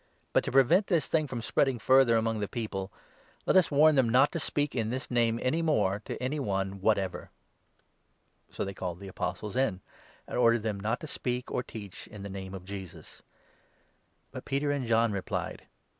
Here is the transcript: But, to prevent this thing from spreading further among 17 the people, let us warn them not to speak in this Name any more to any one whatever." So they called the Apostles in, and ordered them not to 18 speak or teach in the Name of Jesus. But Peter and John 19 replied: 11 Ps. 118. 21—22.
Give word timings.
But, 0.33 0.43
to 0.45 0.51
prevent 0.51 0.87
this 0.87 1.05
thing 1.05 1.27
from 1.27 1.43
spreading 1.43 1.77
further 1.77 2.17
among 2.17 2.37
17 2.37 2.41
the 2.41 2.47
people, 2.47 2.91
let 3.45 3.55
us 3.55 3.69
warn 3.69 3.93
them 3.93 4.09
not 4.09 4.31
to 4.31 4.39
speak 4.39 4.73
in 4.73 4.89
this 4.89 5.11
Name 5.11 5.37
any 5.43 5.61
more 5.61 6.01
to 6.05 6.17
any 6.19 6.39
one 6.39 6.81
whatever." 6.81 7.29
So 8.49 8.65
they 8.65 8.73
called 8.73 8.97
the 8.97 9.07
Apostles 9.07 9.55
in, 9.55 9.81
and 10.27 10.39
ordered 10.39 10.63
them 10.63 10.79
not 10.79 11.01
to 11.01 11.05
18 11.05 11.13
speak 11.13 11.51
or 11.51 11.61
teach 11.61 12.07
in 12.07 12.23
the 12.23 12.29
Name 12.31 12.55
of 12.55 12.65
Jesus. 12.65 13.21
But 14.31 14.43
Peter 14.43 14.71
and 14.71 14.87
John 14.87 15.11
19 15.11 15.15
replied: 15.17 15.37
11 15.39 15.55
Ps. 15.57 15.59
118. 15.59 15.67
21—22. 15.71 15.71